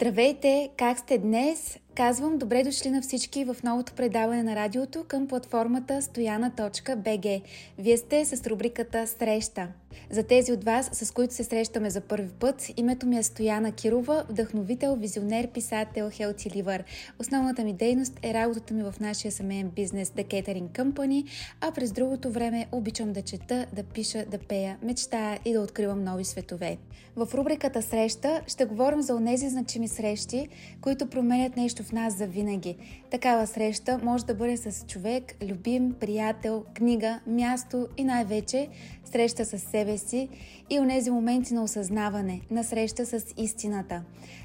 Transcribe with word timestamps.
Здравейте! 0.00 0.70
Как 0.76 0.98
сте 0.98 1.18
днес? 1.18 1.78
Казвам 1.98 2.38
добре 2.38 2.64
дошли 2.64 2.90
на 2.90 3.02
всички 3.02 3.44
в 3.44 3.56
новото 3.64 3.92
предаване 3.92 4.42
на 4.42 4.56
радиото 4.56 5.04
към 5.08 5.28
платформата 5.28 6.02
стояна.bg. 6.02 7.42
Вие 7.78 7.96
сте 7.96 8.24
с 8.24 8.46
рубриката 8.46 9.06
Среща. 9.06 9.68
За 10.10 10.22
тези 10.22 10.52
от 10.52 10.64
вас, 10.64 10.90
с 10.92 11.10
които 11.10 11.34
се 11.34 11.44
срещаме 11.44 11.90
за 11.90 12.00
първи 12.00 12.28
път, 12.28 12.70
името 12.76 13.06
ми 13.06 13.18
е 13.18 13.22
Стояна 13.22 13.72
Кирова, 13.72 14.24
вдъхновител, 14.28 14.96
визионер, 14.96 15.46
писател, 15.46 16.10
Healthy 16.10 16.62
Liver. 16.62 16.82
Основната 17.18 17.64
ми 17.64 17.72
дейност 17.72 18.18
е 18.22 18.34
работата 18.34 18.74
ми 18.74 18.82
в 18.82 18.94
нашия 19.00 19.32
семейен 19.32 19.68
бизнес 19.68 20.10
The 20.10 20.24
Catering 20.24 20.68
Company, 20.68 21.24
а 21.60 21.72
през 21.72 21.92
другото 21.92 22.30
време 22.30 22.66
обичам 22.72 23.12
да 23.12 23.22
чета, 23.22 23.66
да 23.72 23.82
пиша, 23.82 24.24
да 24.30 24.38
пея, 24.38 24.78
мечтая 24.82 25.38
и 25.44 25.52
да 25.52 25.60
откривам 25.60 26.04
нови 26.04 26.24
светове. 26.24 26.78
В 27.16 27.34
рубриката 27.34 27.82
Среща 27.82 28.42
ще 28.46 28.64
говорим 28.64 29.02
за 29.02 29.14
онези 29.14 29.48
значими 29.48 29.88
срещи, 29.88 30.48
които 30.80 31.10
променят 31.10 31.56
нещо 31.56 31.82
нас 31.92 32.16
за 32.16 32.26
винаги. 32.26 32.76
Такава 33.10 33.46
среща 33.46 34.00
може 34.02 34.26
да 34.26 34.34
бъде 34.34 34.56
с 34.56 34.86
човек, 34.86 35.34
любим, 35.42 35.94
приятел, 36.00 36.64
книга, 36.74 37.20
място 37.26 37.86
и 37.96 38.04
най-вече 38.04 38.68
среща 39.04 39.44
с 39.44 39.58
себе 39.58 39.98
си 39.98 40.28
и 40.70 40.78
онези 40.78 41.10
моменти 41.10 41.54
на 41.54 41.62
осъзнаване, 41.62 42.40
на 42.50 42.64
среща 42.64 43.06
с 43.06 43.24
истината. 43.36 44.02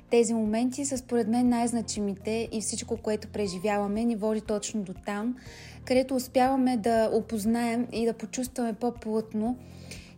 Тези 0.09 0.33
моменти 0.33 0.85
са 0.85 0.97
според 0.97 1.27
мен 1.27 1.49
най-значимите 1.49 2.49
и 2.51 2.61
всичко, 2.61 2.97
което 2.97 3.27
преживяваме, 3.27 4.03
ни 4.03 4.15
води 4.15 4.41
точно 4.41 4.81
до 4.81 4.93
там, 5.05 5.35
където 5.85 6.15
успяваме 6.15 6.77
да 6.77 7.09
опознаем 7.13 7.87
и 7.91 8.05
да 8.05 8.13
почувстваме 8.13 8.73
по-плътно 8.73 9.57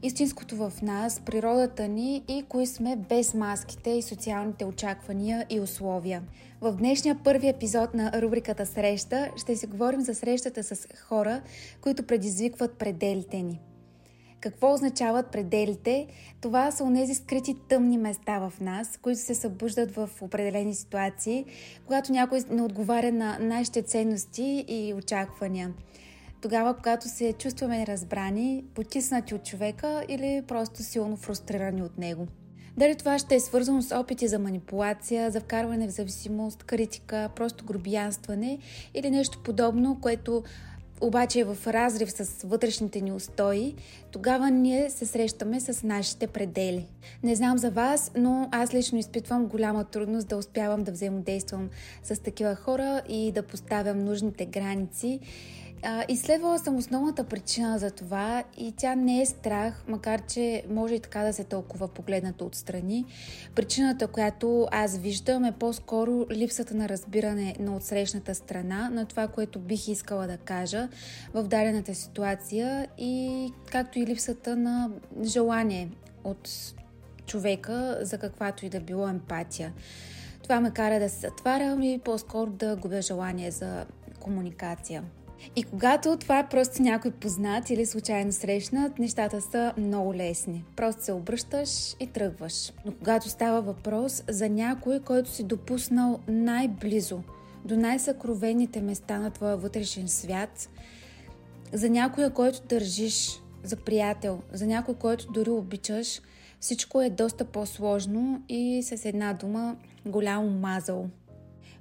истинското 0.05 0.55
в 0.55 0.73
нас, 0.81 1.21
природата 1.25 1.87
ни 1.87 2.23
и 2.27 2.43
кои 2.49 2.67
сме 2.67 2.95
без 2.95 3.33
маските 3.33 3.89
и 3.89 4.01
социалните 4.01 4.65
очаквания 4.65 5.45
и 5.49 5.59
условия. 5.59 6.23
В 6.61 6.71
днешния 6.71 7.19
първи 7.23 7.47
епизод 7.47 7.93
на 7.93 8.21
рубриката 8.21 8.65
Среща 8.65 9.31
ще 9.37 9.55
си 9.55 9.67
говорим 9.67 10.01
за 10.01 10.15
срещата 10.15 10.63
с 10.63 10.87
хора, 11.07 11.41
които 11.81 12.03
предизвикват 12.03 12.77
пределите 12.77 13.41
ни. 13.41 13.59
Какво 14.39 14.73
означават 14.73 15.31
пределите? 15.31 16.07
Това 16.41 16.71
са 16.71 16.84
онези 16.84 17.15
скрити 17.15 17.55
тъмни 17.69 17.97
места 17.97 18.40
в 18.40 18.53
нас, 18.62 18.99
които 19.01 19.19
се 19.19 19.35
събуждат 19.35 19.95
в 19.95 20.09
определени 20.21 20.73
ситуации, 20.73 21.45
когато 21.85 22.12
някой 22.12 22.40
не 22.49 22.62
отговаря 22.62 23.12
на 23.12 23.37
нашите 23.40 23.81
ценности 23.81 24.65
и 24.67 24.93
очаквания 24.93 25.73
тогава, 26.46 26.74
когато 26.74 27.10
се 27.10 27.34
чувстваме 27.34 27.77
неразбрани, 27.77 28.63
потиснати 28.76 29.35
от 29.35 29.43
човека 29.43 30.05
или 30.10 30.43
просто 30.48 30.84
силно 30.84 31.18
фрустрирани 31.18 31.84
от 31.84 31.98
него. 31.98 32.27
Дали 32.77 32.96
това 32.96 33.20
ще 33.20 33.35
е 33.35 33.40
свързано 33.40 33.82
с 33.82 33.96
опити 33.96 34.27
за 34.27 34.40
манипулация, 34.40 35.32
за 35.32 35.40
вкарване 35.40 35.87
в 35.87 35.91
зависимост, 35.91 36.63
критика, 36.63 37.29
просто 37.35 37.65
грубиянстване 37.65 38.60
или 38.93 39.12
нещо 39.12 39.40
подобно, 39.43 39.99
което 40.02 40.43
обаче 41.02 41.40
е 41.40 41.43
в 41.43 41.57
разрив 41.68 42.12
с 42.12 42.48
вътрешните 42.48 43.02
ни 43.02 43.12
устои, 43.12 43.76
тогава 44.12 44.52
ние 44.52 44.90
се 44.90 45.05
срещаме 45.05 45.59
с 45.59 45.84
нашите 45.84 46.27
предели. 46.27 46.87
Не 47.24 47.35
знам 47.35 47.57
за 47.57 47.71
вас, 47.71 48.12
но 48.18 48.49
аз 48.52 48.74
лично 48.74 48.98
изпитвам 48.98 49.46
голяма 49.46 49.84
трудност 49.84 50.27
да 50.27 50.37
успявам 50.37 50.84
да 50.84 50.91
взаимодействам 50.91 51.70
с 52.04 52.21
такива 52.21 52.55
хора 52.55 53.02
и 53.09 53.32
да 53.32 53.43
поставям 53.43 54.04
нужните 54.04 54.46
граници 54.46 55.20
а, 55.85 56.05
изследвала 56.09 56.59
съм 56.59 56.75
основната 56.75 57.23
причина 57.23 57.79
за 57.79 57.91
това 57.91 58.43
и 58.57 58.71
тя 58.71 58.95
не 58.95 59.21
е 59.21 59.25
страх, 59.25 59.83
макар 59.87 60.21
че 60.25 60.63
може 60.69 60.93
и 60.93 60.99
така 60.99 61.19
да 61.19 61.33
се 61.33 61.43
толкова 61.43 61.87
погледната 61.87 62.45
отстрани. 62.45 63.05
Причината, 63.55 64.07
която 64.07 64.67
аз 64.72 64.97
виждам 64.97 65.45
е 65.45 65.51
по-скоро 65.51 66.25
липсата 66.31 66.75
на 66.75 66.89
разбиране 66.89 67.56
на 67.59 67.75
отсрещната 67.75 68.35
страна, 68.35 68.89
на 68.89 69.06
това, 69.06 69.28
което 69.28 69.59
бих 69.59 69.88
искала 69.88 70.28
да 70.28 70.38
кажа 70.38 70.89
в 71.33 71.44
дадената 71.44 71.95
ситуация 71.95 72.88
и 72.97 73.51
както 73.72 74.00
и 74.00 74.06
липсата 74.06 74.56
на 74.56 74.90
желание 75.24 75.90
от 76.24 76.50
човека 77.25 77.97
за 78.01 78.18
каквато 78.18 78.66
и 78.66 78.69
да 78.69 78.79
било 78.79 79.07
емпатия. 79.07 79.74
Това 80.44 80.59
ме 80.59 80.72
кара 80.72 81.00
да 81.00 81.09
се 81.09 81.19
затварям 81.19 81.84
и 81.84 82.00
по-скоро 82.00 82.51
да 82.51 82.75
губя 82.75 83.01
желание 83.01 83.51
за 83.51 83.85
комуникация. 84.19 85.03
И 85.56 85.63
когато 85.63 86.18
това 86.18 86.40
е 86.40 86.50
просто 86.50 86.81
някой 86.81 87.12
познат 87.12 87.69
или 87.69 87.85
случайно 87.85 88.31
срещнат, 88.31 89.00
нещата 89.00 89.41
са 89.41 89.73
много 89.78 90.13
лесни. 90.13 90.63
Просто 90.75 91.03
се 91.03 91.13
обръщаш 91.13 91.96
и 92.00 92.07
тръгваш. 92.07 92.73
Но 92.85 92.91
когато 92.91 93.29
става 93.29 93.62
въпрос 93.62 94.24
за 94.29 94.50
някой, 94.50 95.00
който 95.00 95.29
си 95.29 95.44
допуснал 95.44 96.19
най-близо 96.28 97.19
до 97.66 97.78
най-съкровените 97.78 98.81
места 98.81 99.19
на 99.19 99.31
твоя 99.31 99.57
вътрешен 99.57 100.07
свят, 100.07 100.69
за 101.74 101.90
някоя, 101.90 102.29
който 102.29 102.62
държиш 102.69 103.41
за 103.63 103.75
приятел, 103.75 104.41
за 104.53 104.68
някой, 104.68 104.94
който 104.94 105.31
дори 105.31 105.50
обичаш, 105.50 106.22
всичко 106.59 107.01
е 107.01 107.09
доста 107.09 107.45
по-сложно 107.45 108.44
и 108.50 108.84
с 108.84 109.06
една 109.06 109.34
дума 109.34 109.75
голямо 110.06 110.50
мазало. 110.50 111.09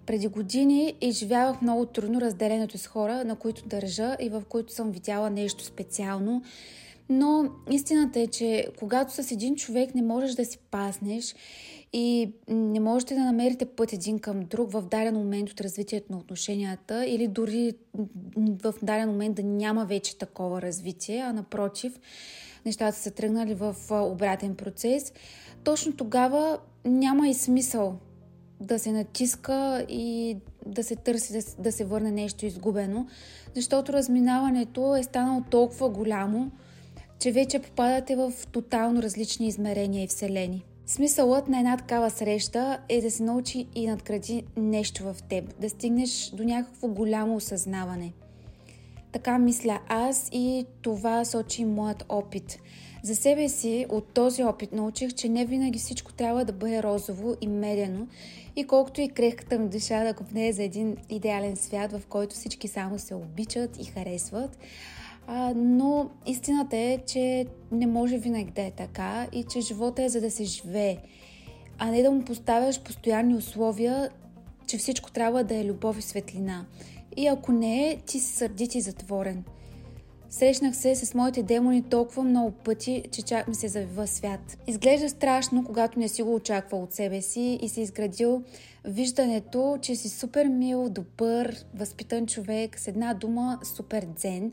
Преди 0.06 0.26
години 0.26 0.94
изживявах 1.00 1.62
много 1.62 1.86
трудно 1.86 2.20
разделението 2.20 2.78
с 2.78 2.86
хора, 2.86 3.24
на 3.24 3.36
които 3.36 3.66
държа 3.66 4.16
и 4.20 4.28
в 4.28 4.42
които 4.48 4.72
съм 4.72 4.90
видяла 4.90 5.30
нещо 5.30 5.64
специално. 5.64 6.42
Но 7.08 7.50
истината 7.70 8.20
е, 8.20 8.26
че 8.26 8.68
когато 8.78 9.22
с 9.22 9.30
един 9.30 9.56
човек 9.56 9.94
не 9.94 10.02
можеш 10.02 10.34
да 10.34 10.44
си 10.44 10.58
паснеш 10.70 11.34
и 11.92 12.32
не 12.48 12.80
можете 12.80 13.14
да 13.14 13.20
намерите 13.20 13.64
път 13.64 13.92
един 13.92 14.18
към 14.18 14.40
друг 14.40 14.70
в 14.70 14.82
даден 14.82 15.14
момент 15.14 15.50
от 15.50 15.60
развитието 15.60 16.12
на 16.12 16.18
отношенията 16.18 17.06
или 17.06 17.28
дори 17.28 17.72
в 18.36 18.74
даден 18.82 19.08
момент 19.08 19.36
да 19.36 19.42
няма 19.42 19.84
вече 19.84 20.18
такова 20.18 20.62
развитие, 20.62 21.18
а 21.18 21.32
напротив, 21.32 22.00
нещата 22.66 22.98
са 22.98 23.10
тръгнали 23.10 23.54
в 23.54 23.76
обратен 23.90 24.54
процес, 24.54 25.12
точно 25.64 25.92
тогава 25.92 26.58
няма 26.84 27.28
и 27.28 27.34
смисъл 27.34 27.98
да 28.60 28.78
се 28.78 28.92
натиска 28.92 29.86
и 29.88 30.36
да 30.66 30.84
се 30.84 30.96
търси 30.96 31.32
да, 31.32 31.62
да 31.62 31.72
се 31.72 31.84
върне 31.84 32.10
нещо 32.10 32.46
изгубено, 32.46 33.06
защото 33.54 33.92
разминаването 33.92 34.96
е 34.96 35.02
станало 35.02 35.42
толкова 35.50 35.88
голямо, 35.88 36.50
че 37.18 37.32
вече 37.32 37.58
попадате 37.58 38.16
в 38.16 38.32
тотално 38.52 39.02
различни 39.02 39.46
измерения 39.46 40.04
и 40.04 40.08
вселени. 40.08 40.64
Смисълът 40.86 41.48
на 41.48 41.58
една 41.58 41.76
такава 41.76 42.10
среща 42.10 42.78
е 42.88 43.00
да 43.00 43.10
се 43.10 43.22
научи 43.22 43.66
и 43.74 43.86
надгради 43.86 44.44
нещо 44.56 45.04
в 45.04 45.16
теб, 45.28 45.60
да 45.60 45.70
стигнеш 45.70 46.30
до 46.30 46.44
някакво 46.44 46.88
голямо 46.88 47.36
осъзнаване. 47.36 48.12
Така 49.12 49.38
мисля 49.38 49.80
аз 49.88 50.28
и 50.32 50.66
това 50.82 51.24
сочи 51.24 51.64
моят 51.64 52.04
опит. 52.08 52.58
За 53.04 53.16
себе 53.16 53.48
си 53.48 53.86
от 53.88 54.06
този 54.06 54.44
опит 54.44 54.72
научих, 54.72 55.14
че 55.14 55.28
не 55.28 55.44
винаги 55.44 55.78
всичко 55.78 56.12
трябва 56.12 56.44
да 56.44 56.52
бъде 56.52 56.82
розово 56.82 57.34
и 57.40 57.46
медено 57.46 58.06
и 58.56 58.64
колкото 58.66 59.00
и 59.00 59.08
крехката 59.08 59.58
ми 59.58 59.68
душа 59.68 60.04
да 60.04 60.14
купне 60.14 60.52
за 60.52 60.62
един 60.62 60.96
идеален 61.10 61.56
свят, 61.56 61.92
в 61.92 62.02
който 62.08 62.34
всички 62.34 62.68
само 62.68 62.98
се 62.98 63.14
обичат 63.14 63.78
и 63.80 63.84
харесват, 63.84 64.58
а, 65.26 65.52
но 65.56 66.10
истината 66.26 66.76
е, 66.76 66.98
че 67.06 67.46
не 67.72 67.86
може 67.86 68.18
винаги 68.18 68.50
да 68.50 68.62
е 68.62 68.70
така 68.70 69.26
и 69.32 69.44
че 69.44 69.60
живота 69.60 70.02
е 70.02 70.08
за 70.08 70.20
да 70.20 70.30
се 70.30 70.44
живее, 70.44 70.98
а 71.78 71.90
не 71.90 72.02
да 72.02 72.10
му 72.10 72.24
поставяш 72.24 72.80
постоянни 72.80 73.34
условия, 73.34 74.08
че 74.66 74.78
всичко 74.78 75.12
трябва 75.12 75.44
да 75.44 75.56
е 75.56 75.64
любов 75.64 75.98
и 75.98 76.02
светлина. 76.02 76.66
И 77.16 77.26
ако 77.26 77.52
не 77.52 77.88
е, 77.88 77.96
ти 77.96 78.20
си 78.20 78.32
сърдит 78.32 78.74
и 78.74 78.80
затворен. 78.80 79.44
Срещнах 80.34 80.76
се 80.76 80.94
с 80.94 81.14
моите 81.14 81.42
демони 81.42 81.82
толкова 81.82 82.22
много 82.22 82.50
пъти, 82.50 83.04
че 83.12 83.22
чак 83.22 83.48
ми 83.48 83.54
се 83.54 83.68
завива 83.68 84.06
свят. 84.06 84.58
Изглежда 84.66 85.08
страшно, 85.08 85.64
когато 85.64 85.98
не 85.98 86.08
си 86.08 86.22
го 86.22 86.34
очаквал 86.34 86.82
от 86.82 86.92
себе 86.92 87.22
си 87.22 87.58
и 87.62 87.68
си 87.68 87.80
изградил 87.80 88.42
виждането, 88.84 89.78
че 89.82 89.96
си 89.96 90.08
супер 90.08 90.46
мил, 90.46 90.88
добър, 90.88 91.64
възпитан 91.74 92.26
човек, 92.26 92.78
с 92.78 92.88
една 92.88 93.14
дума 93.14 93.58
супер 93.62 94.06
дзен. 94.16 94.52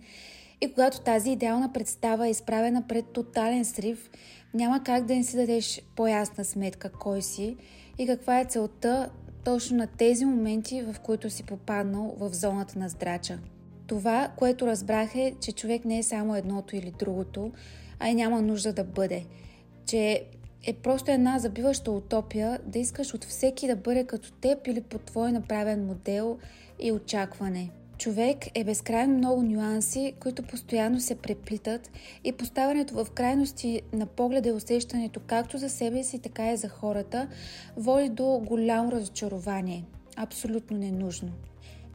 И 0.61 0.73
когато 0.73 1.01
тази 1.01 1.31
идеална 1.31 1.73
представа 1.73 2.27
е 2.27 2.31
изправена 2.31 2.83
пред 2.88 3.05
тотален 3.05 3.65
срив, 3.65 4.09
няма 4.53 4.83
как 4.83 5.05
да 5.05 5.15
не 5.15 5.23
си 5.23 5.35
дадеш 5.35 5.81
по-ясна 5.95 6.45
сметка 6.45 6.91
кой 6.91 7.21
си 7.21 7.57
и 7.97 8.07
каква 8.07 8.39
е 8.39 8.45
целта 8.45 9.09
точно 9.44 9.77
на 9.77 9.88
тези 9.88 10.25
моменти, 10.25 10.81
в 10.81 11.00
които 11.00 11.29
си 11.29 11.44
попаднал 11.44 12.15
в 12.19 12.33
зоната 12.33 12.79
на 12.79 12.89
здрача. 12.89 13.39
Това, 13.91 14.31
което 14.35 14.67
разбрах 14.67 15.15
е, 15.15 15.33
че 15.41 15.51
човек 15.51 15.85
не 15.85 15.97
е 15.97 16.03
само 16.03 16.35
едното 16.35 16.75
или 16.75 16.93
другото, 16.99 17.51
а 17.99 18.09
и 18.09 18.15
няма 18.15 18.41
нужда 18.41 18.73
да 18.73 18.83
бъде. 18.83 19.25
Че 19.85 20.23
е 20.67 20.73
просто 20.73 21.11
една 21.11 21.39
забиваща 21.39 21.91
утопия 21.91 22.59
да 22.65 22.79
искаш 22.79 23.13
от 23.13 23.25
всеки 23.25 23.67
да 23.67 23.75
бъде 23.75 24.03
като 24.03 24.31
теб 24.31 24.67
или 24.67 24.81
по 24.81 24.97
твой 24.97 25.31
направен 25.31 25.85
модел 25.85 26.38
и 26.79 26.91
очакване. 26.91 27.69
човек 27.97 28.38
е 28.55 28.63
безкрайно 28.63 29.17
много 29.17 29.43
нюанси, 29.43 30.13
които 30.19 30.43
постоянно 30.43 30.99
се 30.99 31.15
преплитат 31.15 31.91
и 32.23 32.31
поставянето 32.31 32.93
в 32.93 33.11
крайности 33.11 33.81
на 33.93 34.05
погледа 34.05 34.49
и 34.49 34.51
усещането 34.51 35.19
както 35.27 35.57
за 35.57 35.69
себе 35.69 36.03
си, 36.03 36.19
така 36.19 36.53
и 36.53 36.57
за 36.57 36.69
хората 36.69 37.27
води 37.77 38.09
до 38.09 38.41
голямо 38.45 38.91
разочарование. 38.91 39.85
Абсолютно 40.15 40.77
ненужно. 40.77 41.31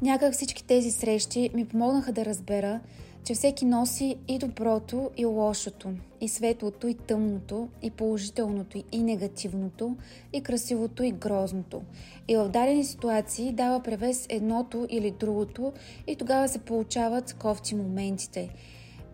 Някак 0.03 0.33
всички 0.33 0.65
тези 0.65 0.91
срещи 0.91 1.51
ми 1.55 1.65
помогнаха 1.65 2.13
да 2.13 2.25
разбера, 2.25 2.81
че 3.25 3.35
всеки 3.35 3.65
носи 3.65 4.17
и 4.29 4.39
доброто, 4.39 5.11
и 5.17 5.25
лошото, 5.25 5.89
и 6.21 6.29
светлото, 6.29 6.89
и 6.89 6.95
тъмното, 6.95 7.69
и 7.83 7.91
положителното, 7.91 8.83
и 8.93 8.99
негативното, 8.99 9.97
и 10.33 10.41
красивото, 10.41 11.03
и 11.03 11.13
грозното. 11.13 11.83
И 12.29 12.37
в 12.37 12.49
дадени 12.49 12.85
ситуации 12.85 13.53
дава 13.53 13.83
превес 13.83 14.27
едното 14.29 14.87
или 14.91 15.11
другото 15.11 15.73
и 16.07 16.17
тогава 16.17 16.49
се 16.49 16.59
получават 16.59 17.35
кофти 17.35 17.75
моментите. 17.75 18.51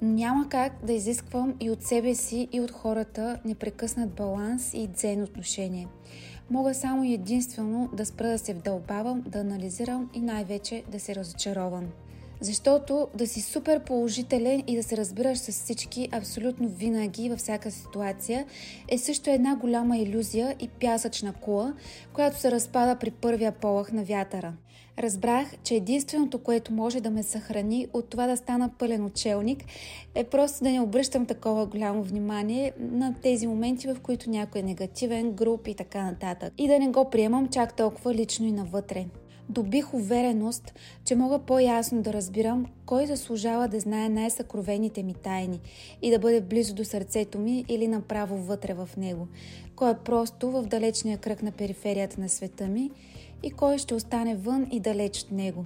Няма 0.03 0.49
как 0.49 0.73
да 0.87 0.93
изисквам 0.93 1.55
и 1.61 1.71
от 1.71 1.83
себе 1.83 2.15
си, 2.15 2.49
и 2.53 2.61
от 2.61 2.71
хората 2.71 3.39
непрекъснат 3.45 4.11
баланс 4.11 4.75
и 4.75 4.87
дзен 4.87 5.23
отношение. 5.23 5.89
Мога 6.51 6.75
само 6.75 7.05
единствено 7.05 7.91
да 7.93 8.07
спра 8.07 8.29
да 8.29 8.39
се 8.39 8.55
вдълбавам, 8.55 9.23
да 9.27 9.39
анализирам 9.39 10.11
и 10.15 10.21
най-вече 10.21 10.83
да 10.93 11.01
се 11.01 11.15
разочаровам. 11.15 11.85
Защото 12.43 13.09
да 13.15 13.27
си 13.27 13.41
супер 13.41 13.81
положителен 13.81 14.63
и 14.67 14.77
да 14.77 14.83
се 14.83 14.97
разбираш 14.97 15.39
с 15.39 15.53
всички 15.53 16.09
абсолютно 16.13 16.69
винаги 16.69 17.29
във 17.29 17.39
всяка 17.39 17.71
ситуация 17.71 18.47
е 18.89 18.99
също 18.99 19.31
една 19.31 19.57
голяма 19.57 19.99
иллюзия 19.99 20.57
и 20.61 20.69
пясъчна 20.69 21.33
кула, 21.33 21.75
която 22.13 22.41
се 22.41 22.51
разпада 22.51 22.97
при 22.97 23.11
първия 23.11 23.53
полах 23.53 23.93
на 23.93 24.05
вятъра. 24.05 24.53
Разбрах, 24.99 25.47
че 25.65 25.75
единственото, 25.75 26.39
което 26.39 26.73
може 26.73 27.01
да 27.01 27.11
ме 27.11 27.23
съхрани 27.23 27.87
от 27.93 28.09
това 28.09 28.27
да 28.27 28.37
стана 28.37 28.71
пълен 28.79 29.05
учелник, 29.05 29.65
е 30.15 30.25
просто 30.25 30.65
да 30.65 30.71
не 30.71 30.81
обръщам 30.81 31.27
такова 31.27 31.67
голямо 31.67 32.03
внимание 32.03 32.73
на 32.79 33.15
тези 33.23 33.47
моменти, 33.47 33.89
в 33.89 34.01
които 34.03 34.31
някой 34.31 34.61
е 34.61 34.65
негативен, 34.65 35.33
груп 35.33 35.69
и 35.69 35.75
така 35.75 36.03
нататък. 36.03 36.53
И 36.59 36.69
да 36.69 36.79
не 36.79 36.89
го 36.89 37.11
приемам 37.11 37.49
чак 37.49 37.77
толкова 37.77 38.15
лично 38.15 38.47
и 38.47 38.53
навътре 38.53 39.07
добих 39.49 39.95
увереност, 39.95 40.75
че 41.05 41.17
мога 41.17 41.39
по-ясно 41.39 42.03
да 42.03 42.13
разбирам 42.13 42.67
кой 42.87 43.07
заслужава 43.07 43.69
да 43.69 43.81
знае 43.81 44.09
най-съкровените 44.09 45.03
ми 45.03 45.15
тайни 45.15 45.61
и 46.03 46.11
да 46.11 46.19
бъде 46.19 46.41
близо 46.41 46.75
до 46.75 46.85
сърцето 46.85 47.39
ми 47.39 47.65
или 47.69 47.89
направо 47.89 48.37
вътре 48.37 48.75
в 48.75 48.89
него, 48.97 49.29
кой 49.77 49.91
е 49.91 49.99
просто 50.05 50.51
в 50.51 50.63
далечния 50.63 51.19
кръг 51.19 51.43
на 51.43 51.53
периферията 51.53 52.21
на 52.21 52.29
света 52.29 52.67
ми 52.67 52.91
и 53.43 53.51
кой 53.51 53.79
ще 53.79 53.95
остане 53.95 54.37
вън 54.37 54.67
и 54.71 54.81
далеч 54.81 55.23
от 55.23 55.31
него. 55.31 55.65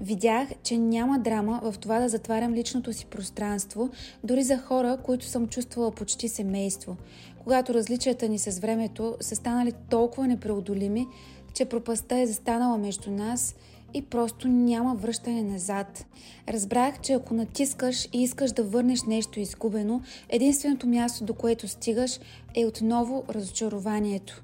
Видях, 0.00 0.48
че 0.62 0.78
няма 0.78 1.18
драма 1.18 1.60
в 1.62 1.78
това 1.78 1.98
да 1.98 2.08
затварям 2.08 2.54
личното 2.54 2.92
си 2.92 3.06
пространство, 3.06 3.90
дори 4.24 4.42
за 4.42 4.58
хора, 4.58 4.98
които 5.02 5.24
съм 5.26 5.48
чувствала 5.48 5.90
почти 5.90 6.28
семейство, 6.28 6.96
когато 7.38 7.74
различията 7.74 8.28
ни 8.28 8.38
с 8.38 8.58
времето 8.58 9.16
са 9.20 9.36
станали 9.36 9.72
толкова 9.90 10.26
непреодолими, 10.26 11.06
че 11.56 11.64
пропаста 11.64 12.18
е 12.18 12.26
застанала 12.26 12.78
между 12.78 13.10
нас 13.10 13.54
и 13.94 14.02
просто 14.02 14.48
няма 14.48 14.94
връщане 14.94 15.42
назад. 15.42 16.06
Разбрах, 16.48 17.00
че 17.00 17.12
ако 17.12 17.34
натискаш 17.34 18.08
и 18.12 18.22
искаш 18.22 18.52
да 18.52 18.62
върнеш 18.62 19.02
нещо 19.02 19.40
изгубено, 19.40 20.02
единственото 20.28 20.86
място, 20.86 21.24
до 21.24 21.34
което 21.34 21.68
стигаш, 21.68 22.20
е 22.54 22.66
отново 22.66 23.24
разочарованието. 23.28 24.42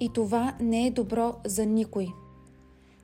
И 0.00 0.10
това 0.14 0.56
не 0.60 0.86
е 0.86 0.90
добро 0.90 1.34
за 1.44 1.66
никой. 1.66 2.08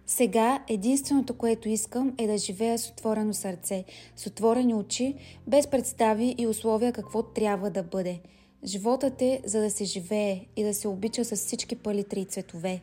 Сега 0.06 0.62
единственото, 0.68 1.34
което 1.34 1.68
искам 1.68 2.14
е 2.18 2.26
да 2.26 2.38
живея 2.38 2.78
с 2.78 2.88
отворено 2.88 3.34
сърце, 3.34 3.84
с 4.16 4.26
отворени 4.26 4.74
очи, 4.74 5.14
без 5.46 5.66
представи 5.66 6.34
и 6.38 6.46
условия 6.46 6.92
какво 6.92 7.22
трябва 7.22 7.70
да 7.70 7.82
бъде. 7.82 8.20
Животът 8.64 9.22
е 9.22 9.40
за 9.44 9.60
да 9.60 9.70
се 9.70 9.84
живее 9.84 10.46
и 10.56 10.64
да 10.64 10.74
се 10.74 10.88
обича 10.88 11.24
с 11.24 11.36
всички 11.36 11.76
палитри 11.76 12.20
и 12.20 12.24
цветове. 12.24 12.80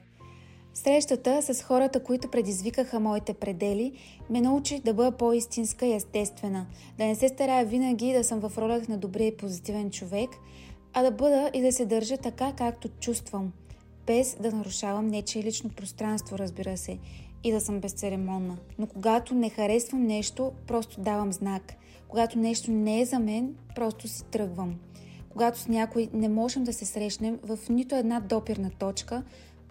Срещата 0.83 1.41
с 1.41 1.61
хората, 1.61 2.03
които 2.03 2.31
предизвикаха 2.31 2.99
моите 2.99 3.33
предели, 3.33 3.93
ме 4.29 4.41
научи 4.41 4.79
да 4.79 4.93
бъда 4.93 5.11
по-истинска 5.11 5.85
и 5.85 5.93
естествена, 5.93 6.65
да 6.97 7.05
не 7.05 7.15
се 7.15 7.27
старая 7.27 7.65
винаги 7.65 8.13
да 8.13 8.23
съм 8.23 8.39
в 8.39 8.57
ролях 8.57 8.87
на 8.87 8.97
добрия 8.97 9.27
и 9.27 9.37
позитивен 9.37 9.91
човек, 9.91 10.29
а 10.93 11.03
да 11.03 11.11
бъда 11.11 11.51
и 11.53 11.61
да 11.61 11.71
се 11.71 11.85
държа 11.85 12.17
така, 12.17 12.53
както 12.57 12.89
чувствам, 12.99 13.51
без 14.07 14.37
да 14.39 14.51
нарушавам 14.51 15.07
нечие 15.07 15.43
лично 15.43 15.69
пространство, 15.69 16.37
разбира 16.37 16.77
се, 16.77 16.97
и 17.43 17.51
да 17.51 17.61
съм 17.61 17.79
безцеремонна. 17.79 18.57
Но 18.79 18.87
когато 18.87 19.35
не 19.35 19.49
харесвам 19.49 20.03
нещо, 20.03 20.51
просто 20.67 21.01
давам 21.01 21.33
знак. 21.33 21.73
Когато 22.07 22.39
нещо 22.39 22.71
не 22.71 23.01
е 23.01 23.05
за 23.05 23.19
мен, 23.19 23.55
просто 23.75 24.07
си 24.07 24.23
тръгвам. 24.23 24.75
Когато 25.29 25.59
с 25.59 25.67
някой 25.67 26.09
не 26.13 26.29
можем 26.29 26.63
да 26.63 26.73
се 26.73 26.85
срещнем 26.85 27.39
в 27.43 27.59
нито 27.69 27.95
една 27.95 28.19
допирна 28.19 28.71
точка, 28.79 29.23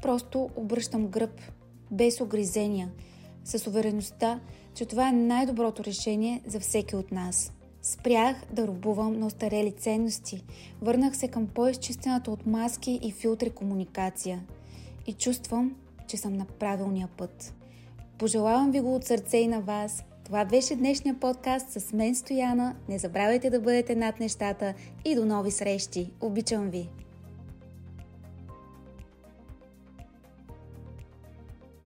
Просто 0.02 0.50
обръщам 0.56 1.06
гръб, 1.06 1.40
без 1.90 2.20
огризения, 2.20 2.90
с 3.44 3.66
увереността, 3.66 4.40
че 4.74 4.86
това 4.86 5.08
е 5.08 5.12
най-доброто 5.12 5.84
решение 5.84 6.42
за 6.46 6.60
всеки 6.60 6.96
от 6.96 7.12
нас. 7.12 7.52
Спрях 7.82 8.36
да 8.52 8.66
рубувам 8.66 9.18
на 9.18 9.26
остарели 9.26 9.72
ценности, 9.72 10.44
върнах 10.82 11.16
се 11.16 11.28
към 11.28 11.46
по-изчистената 11.46 12.30
от 12.30 12.46
маски 12.46 12.98
и 13.02 13.12
филтри 13.12 13.50
комуникация 13.50 14.44
и 15.06 15.12
чувствам, 15.12 15.76
че 16.06 16.16
съм 16.16 16.32
на 16.32 16.44
правилния 16.44 17.08
път. 17.16 17.54
Пожелавам 18.18 18.70
ви 18.70 18.80
го 18.80 18.94
от 18.94 19.04
сърце 19.04 19.36
и 19.36 19.48
на 19.48 19.60
вас. 19.60 20.04
Това 20.24 20.44
беше 20.44 20.76
днешния 20.76 21.20
подкаст 21.20 21.70
с 21.70 21.92
мен 21.92 22.14
Стояна. 22.14 22.76
Не 22.88 22.98
забравяйте 22.98 23.50
да 23.50 23.60
бъдете 23.60 23.96
над 23.96 24.20
нещата 24.20 24.74
и 25.04 25.14
до 25.14 25.24
нови 25.24 25.50
срещи. 25.50 26.10
Обичам 26.20 26.70
ви! 26.70 26.88